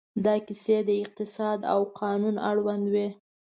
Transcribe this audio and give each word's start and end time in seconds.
دا 0.25 0.35
کیسې 0.47 0.77
د 0.87 0.89
اقتصاد 1.03 1.59
او 1.73 1.79
قانون 1.99 2.35
اړوند 2.49 2.85
وې. 2.93 3.07